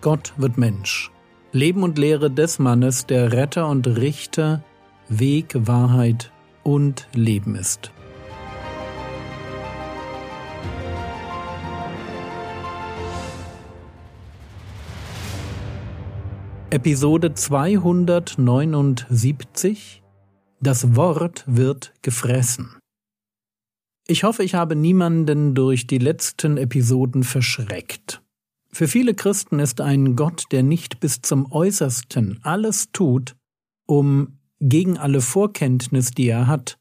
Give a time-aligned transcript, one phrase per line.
[0.00, 1.10] Gott wird Mensch.
[1.52, 4.64] Leben und Lehre des Mannes, der Retter und Richter,
[5.10, 7.92] Weg, Wahrheit und Leben ist.
[16.70, 20.02] Episode 279
[20.60, 22.78] Das Wort wird gefressen.
[24.06, 28.22] Ich hoffe, ich habe niemanden durch die letzten Episoden verschreckt.
[28.72, 33.36] Für viele Christen ist ein Gott, der nicht bis zum äußersten alles tut,
[33.86, 36.78] um gegen alle Vorkenntnis, die er hat,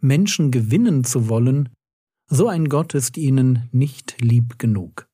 [0.00, 1.70] Menschen gewinnen zu wollen,
[2.26, 5.08] so ein Gott ist ihnen nicht lieb genug.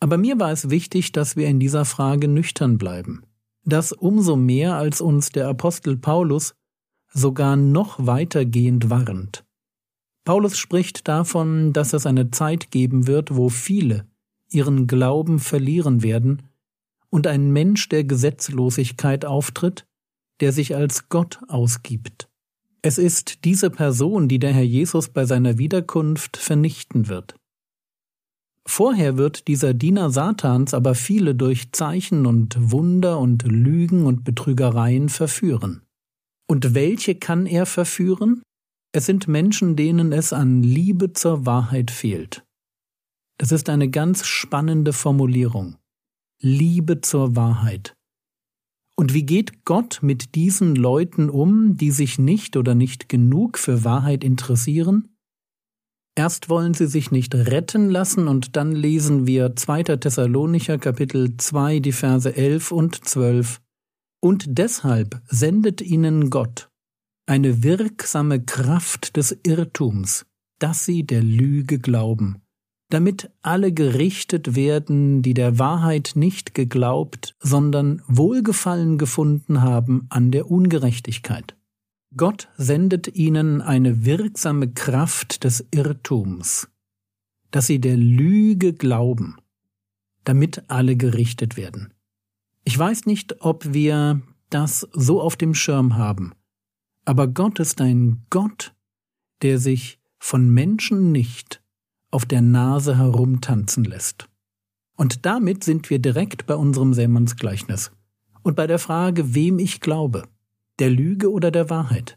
[0.00, 3.22] Aber mir war es wichtig, dass wir in dieser Frage nüchtern bleiben.
[3.64, 6.54] Das umso mehr, als uns der Apostel Paulus
[7.12, 9.44] sogar noch weitergehend warnt.
[10.24, 14.06] Paulus spricht davon, dass es eine Zeit geben wird, wo viele
[14.54, 16.42] ihren Glauben verlieren werden
[17.10, 19.86] und ein Mensch der Gesetzlosigkeit auftritt,
[20.40, 22.28] der sich als Gott ausgibt.
[22.82, 27.34] Es ist diese Person, die der Herr Jesus bei seiner Wiederkunft vernichten wird.
[28.66, 35.08] Vorher wird dieser Diener Satans aber viele durch Zeichen und Wunder und Lügen und Betrügereien
[35.08, 35.82] verführen.
[36.46, 38.42] Und welche kann er verführen?
[38.92, 42.43] Es sind Menschen, denen es an Liebe zur Wahrheit fehlt.
[43.38, 45.76] Das ist eine ganz spannende Formulierung.
[46.40, 47.96] Liebe zur Wahrheit.
[48.96, 53.82] Und wie geht Gott mit diesen Leuten um, die sich nicht oder nicht genug für
[53.82, 55.16] Wahrheit interessieren?
[56.16, 59.82] Erst wollen sie sich nicht retten lassen und dann lesen wir 2.
[59.96, 63.60] Thessalonicher Kapitel 2 die Verse 11 und 12.
[64.20, 66.70] Und deshalb sendet ihnen Gott
[67.26, 70.24] eine wirksame Kraft des Irrtums,
[70.60, 72.43] dass sie der Lüge glauben
[72.94, 80.48] damit alle gerichtet werden, die der Wahrheit nicht geglaubt, sondern Wohlgefallen gefunden haben an der
[80.48, 81.56] Ungerechtigkeit.
[82.16, 86.68] Gott sendet ihnen eine wirksame Kraft des Irrtums,
[87.50, 89.38] dass sie der Lüge glauben,
[90.22, 91.92] damit alle gerichtet werden.
[92.62, 96.32] Ich weiß nicht, ob wir das so auf dem Schirm haben,
[97.04, 98.72] aber Gott ist ein Gott,
[99.42, 101.63] der sich von Menschen nicht
[102.14, 104.28] auf der Nase herumtanzen lässt.
[104.96, 107.90] Und damit sind wir direkt bei unserem Seemannsgleichnis
[108.42, 110.22] und bei der Frage, wem ich glaube,
[110.78, 112.16] der Lüge oder der Wahrheit.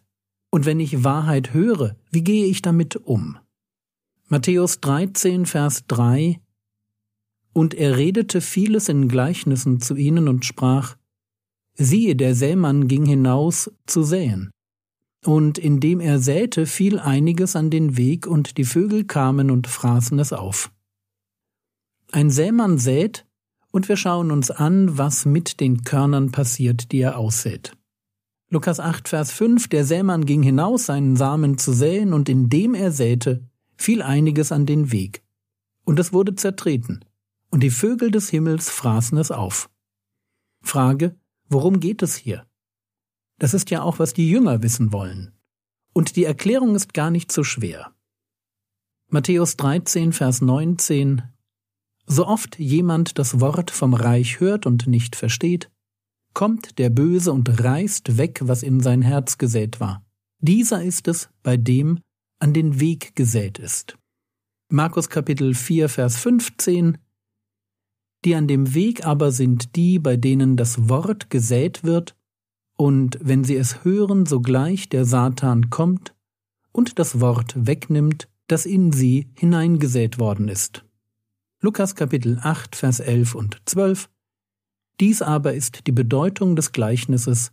[0.52, 3.38] Und wenn ich Wahrheit höre, wie gehe ich damit um?
[4.28, 6.40] Matthäus 13, Vers 3
[7.54, 10.96] Und er redete vieles in Gleichnissen zu ihnen und sprach,
[11.74, 14.52] Siehe, der Sämann ging hinaus zu säen
[15.28, 20.18] und indem er säte, fiel einiges an den Weg, und die Vögel kamen und fraßen
[20.20, 20.72] es auf.
[22.14, 23.26] Ein Sämann sät,
[23.72, 27.76] und wir schauen uns an, was mit den Körnern passiert, die er aussät.
[28.50, 32.94] Lukas 8, Vers 5 Der Sämann ging hinaus, seinen Samen zu säen, und indem er
[32.94, 33.44] säte,
[33.76, 35.24] fiel einiges an den Weg,
[35.84, 37.04] und es wurde zertreten,
[37.52, 39.70] und die Vögel des Himmels fraßen es auf.
[40.62, 41.18] Frage,
[41.50, 42.46] worum geht es hier?
[43.40, 45.32] Das ist ja auch, was die Jünger wissen wollen.
[45.94, 47.94] Und die Erklärung ist gar nicht so schwer.
[49.10, 51.22] Matthäus 13, Vers 19
[52.06, 55.72] So oft jemand das Wort vom Reich hört und nicht versteht,
[56.34, 60.04] kommt der Böse und reißt weg, was in sein Herz gesät war.
[60.40, 62.00] Dieser ist es, bei dem
[62.40, 63.98] an den Weg gesät ist.
[64.70, 66.98] Markus Kapitel 4, Vers 15
[68.26, 72.17] Die an dem Weg aber sind die, bei denen das Wort gesät wird
[72.78, 76.16] und wenn sie es hören, sogleich der Satan kommt
[76.72, 80.86] und das Wort wegnimmt, das in sie hineingesät worden ist.
[81.60, 84.10] Lukas Kapitel 8, Vers 11 und 12
[85.00, 87.52] Dies aber ist die Bedeutung des Gleichnisses,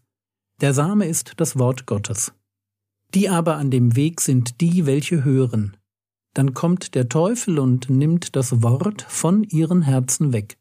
[0.60, 2.32] der Same ist das Wort Gottes.
[3.14, 5.76] Die aber an dem Weg sind die, welche hören.
[6.34, 10.58] Dann kommt der Teufel und nimmt das Wort von ihren Herzen weg,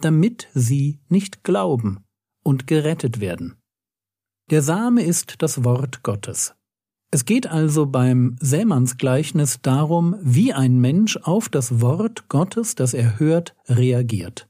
[0.00, 2.04] damit sie nicht glauben
[2.42, 3.56] und gerettet werden.
[4.50, 6.54] Der Same ist das Wort Gottes.
[7.10, 13.18] Es geht also beim Sämannsgleichnis darum, wie ein Mensch auf das Wort Gottes, das er
[13.18, 14.46] hört, reagiert.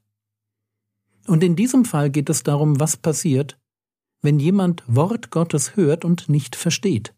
[1.29, 3.57] Und in diesem Fall geht es darum, was passiert,
[4.21, 7.15] wenn jemand Wort Gottes hört und nicht versteht.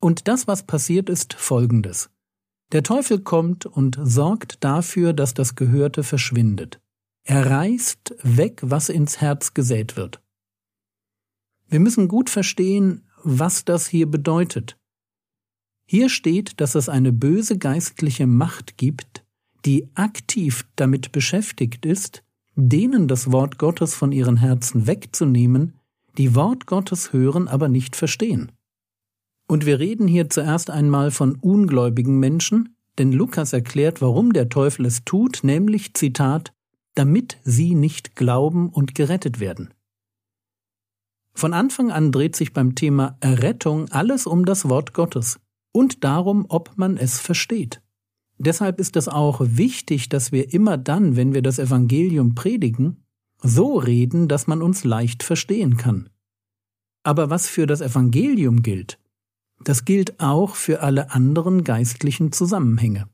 [0.00, 2.08] Und das, was passiert, ist Folgendes.
[2.70, 6.80] Der Teufel kommt und sorgt dafür, dass das Gehörte verschwindet.
[7.24, 10.21] Er reißt weg, was ins Herz gesät wird.
[11.72, 14.76] Wir müssen gut verstehen, was das hier bedeutet.
[15.86, 19.24] Hier steht, dass es eine böse geistliche Macht gibt,
[19.64, 22.22] die aktiv damit beschäftigt ist,
[22.56, 25.78] denen das Wort Gottes von ihren Herzen wegzunehmen,
[26.18, 28.52] die Wort Gottes hören, aber nicht verstehen.
[29.48, 34.84] Und wir reden hier zuerst einmal von ungläubigen Menschen, denn Lukas erklärt, warum der Teufel
[34.84, 36.52] es tut, nämlich Zitat,
[36.96, 39.72] damit sie nicht glauben und gerettet werden.
[41.34, 45.40] Von Anfang an dreht sich beim Thema Errettung alles um das Wort Gottes
[45.72, 47.80] und darum, ob man es versteht.
[48.38, 53.04] Deshalb ist es auch wichtig, dass wir immer dann, wenn wir das Evangelium predigen,
[53.42, 56.08] so reden, dass man uns leicht verstehen kann.
[57.04, 58.98] Aber was für das Evangelium gilt,
[59.64, 63.08] das gilt auch für alle anderen geistlichen Zusammenhänge.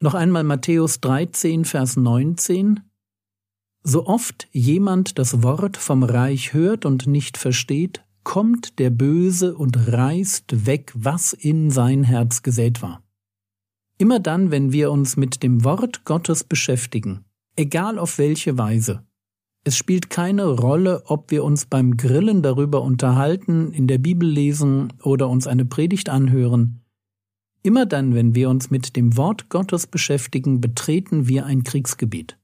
[0.00, 2.80] Noch einmal Matthäus 13, Vers 19.
[3.82, 9.88] So oft jemand das Wort vom Reich hört und nicht versteht, kommt der Böse und
[9.88, 13.02] reißt weg, was in sein Herz gesät war.
[13.96, 17.24] Immer dann, wenn wir uns mit dem Wort Gottes beschäftigen,
[17.56, 19.02] egal auf welche Weise,
[19.64, 24.92] es spielt keine Rolle, ob wir uns beim Grillen darüber unterhalten, in der Bibel lesen
[25.02, 26.80] oder uns eine Predigt anhören.
[27.62, 32.37] Immer dann, wenn wir uns mit dem Wort Gottes beschäftigen, betreten wir ein Kriegsgebiet.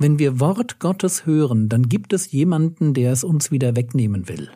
[0.00, 4.48] Wenn wir Wort Gottes hören, dann gibt es jemanden, der es uns wieder wegnehmen will.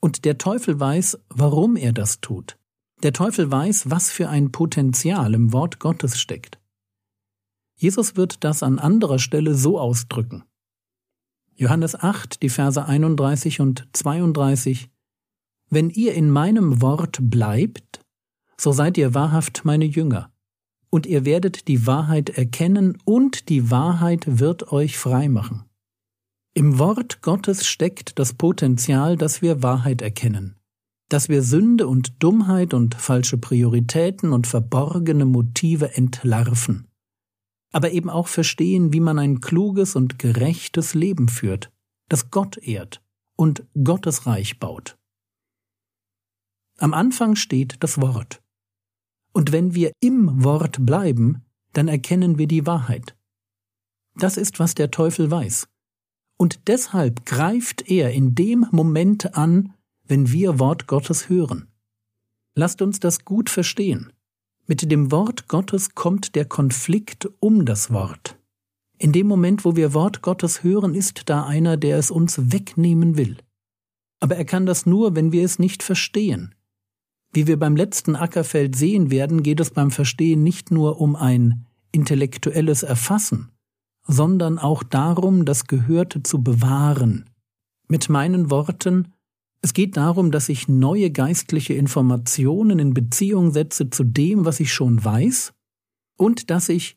[0.00, 2.58] Und der Teufel weiß, warum er das tut.
[3.04, 6.58] Der Teufel weiß, was für ein Potenzial im Wort Gottes steckt.
[7.76, 10.42] Jesus wird das an anderer Stelle so ausdrücken.
[11.54, 14.90] Johannes 8, die Verse 31 und 32
[15.70, 18.00] Wenn ihr in meinem Wort bleibt,
[18.56, 20.32] so seid ihr wahrhaft meine Jünger,
[20.90, 25.64] und ihr werdet die Wahrheit erkennen, und die Wahrheit wird euch frei machen.
[26.54, 30.56] Im Wort Gottes steckt das Potenzial, dass wir Wahrheit erkennen,
[31.08, 36.88] dass wir Sünde und Dummheit und falsche Prioritäten und verborgene Motive entlarven
[37.72, 41.70] aber eben auch verstehen, wie man ein kluges und gerechtes Leben führt,
[42.08, 43.02] das Gott ehrt
[43.36, 44.96] und Gottes Reich baut.
[46.78, 48.42] Am Anfang steht das Wort.
[49.32, 53.14] Und wenn wir im Wort bleiben, dann erkennen wir die Wahrheit.
[54.16, 55.68] Das ist, was der Teufel weiß.
[56.36, 61.68] Und deshalb greift er in dem Moment an, wenn wir Wort Gottes hören.
[62.54, 64.12] Lasst uns das gut verstehen.
[64.66, 68.38] Mit dem Wort Gottes kommt der Konflikt um das Wort.
[68.98, 73.16] In dem Moment, wo wir Wort Gottes hören, ist da einer, der es uns wegnehmen
[73.16, 73.38] will.
[74.20, 76.54] Aber er kann das nur, wenn wir es nicht verstehen.
[77.32, 81.66] Wie wir beim letzten Ackerfeld sehen werden, geht es beim Verstehen nicht nur um ein
[81.92, 83.50] intellektuelles Erfassen,
[84.06, 87.28] sondern auch darum, das Gehörte zu bewahren.
[87.88, 89.12] Mit meinen Worten,
[89.60, 94.72] es geht darum, dass ich neue geistliche Informationen in Beziehung setze zu dem, was ich
[94.72, 95.52] schon weiß,
[96.16, 96.96] und dass ich,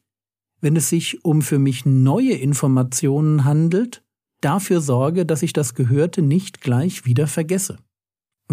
[0.62, 4.04] wenn es sich um für mich neue Informationen handelt,
[4.42, 7.78] dafür sorge, dass ich das Gehörte nicht gleich wieder vergesse.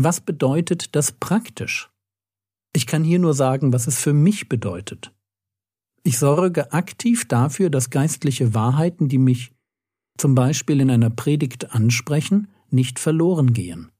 [0.00, 1.90] Was bedeutet das praktisch?
[2.72, 5.12] Ich kann hier nur sagen, was es für mich bedeutet.
[6.04, 9.52] Ich sorge aktiv dafür, dass geistliche Wahrheiten, die mich
[10.16, 13.90] zum Beispiel in einer Predigt ansprechen, nicht verloren gehen.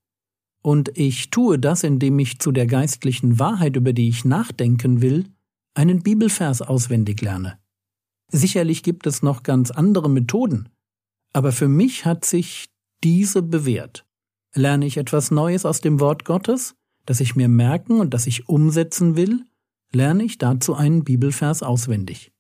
[0.63, 5.25] Und ich tue das, indem ich zu der geistlichen Wahrheit, über die ich nachdenken will,
[5.75, 7.59] einen Bibelvers auswendig lerne.
[8.31, 10.69] Sicherlich gibt es noch ganz andere Methoden,
[11.33, 12.71] aber für mich hat sich
[13.03, 14.08] diese bewährt.
[14.55, 16.75] Lerne ich etwas Neues aus dem Wort Gottes,
[17.07, 19.45] das ich mir merken und das ich umsetzen will,
[19.93, 22.33] lerne ich dazu einen Bibelvers auswendig.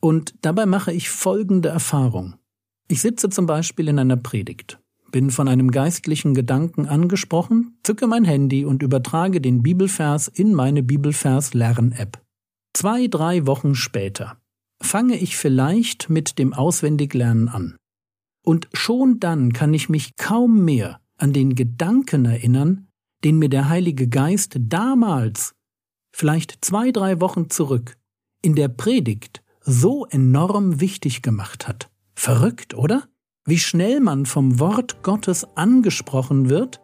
[0.00, 2.34] Und dabei mache ich folgende Erfahrung.
[2.88, 4.80] Ich sitze zum Beispiel in einer Predigt
[5.10, 10.82] bin von einem geistlichen Gedanken angesprochen, zücke mein Handy und übertrage den Bibelvers in meine
[10.82, 12.20] Bibelvers-Lern-App.
[12.72, 14.36] Zwei, drei Wochen später
[14.80, 17.76] fange ich vielleicht mit dem Auswendiglernen an.
[18.44, 22.88] Und schon dann kann ich mich kaum mehr an den Gedanken erinnern,
[23.24, 25.54] den mir der Heilige Geist damals,
[26.12, 27.96] vielleicht zwei, drei Wochen zurück,
[28.42, 31.90] in der Predigt so enorm wichtig gemacht hat.
[32.14, 33.10] Verrückt, oder?
[33.50, 36.80] wie schnell man vom Wort Gottes angesprochen wird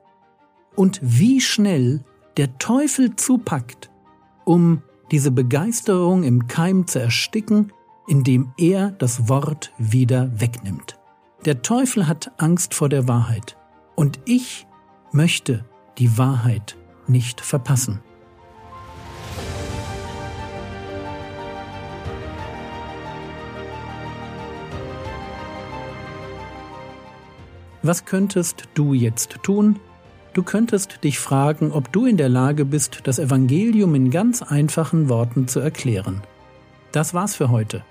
[0.74, 2.04] und wie schnell
[2.36, 3.90] der Teufel zupackt,
[4.44, 7.72] um diese Begeisterung im Keim zu ersticken,
[8.08, 10.98] indem er das Wort wieder wegnimmt.
[11.44, 13.56] Der Teufel hat Angst vor der Wahrheit
[13.96, 14.66] und ich
[15.10, 15.64] möchte
[15.98, 16.76] die Wahrheit
[17.08, 18.00] nicht verpassen.
[27.82, 29.78] Was könntest du jetzt tun?
[30.34, 35.08] Du könntest dich fragen, ob du in der Lage bist, das Evangelium in ganz einfachen
[35.08, 36.20] Worten zu erklären.
[36.92, 37.84] Das war's für heute.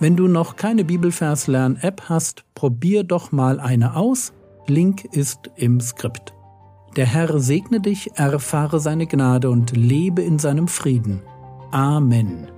[0.00, 4.32] Wenn du noch keine Bibelverslern-App hast, probier doch mal eine aus.
[4.68, 6.34] Link ist im Skript.
[6.96, 11.22] Der Herr segne dich, erfahre seine Gnade und lebe in seinem Frieden.
[11.70, 12.53] Amen.